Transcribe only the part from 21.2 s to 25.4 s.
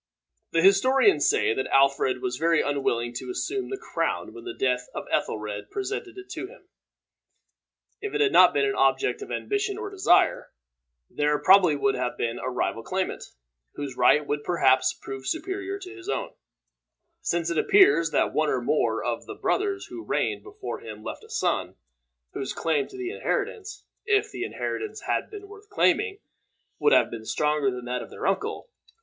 a son, whose claim to the inheritance, if the inheritance had